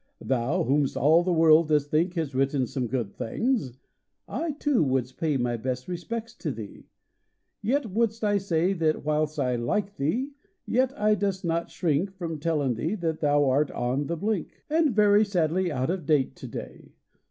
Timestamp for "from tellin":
12.15-12.73